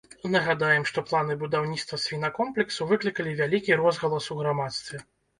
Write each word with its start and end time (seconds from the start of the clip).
Нагадаем, 0.33 0.83
што 0.91 1.01
планы 1.09 1.35
будаўніцтва 1.41 1.99
свінакомплексу 2.05 2.87
выклікалі 2.91 3.35
вялікі 3.41 3.77
розгалас 3.83 4.31
у 4.37 4.39
грамадстве. 4.41 4.97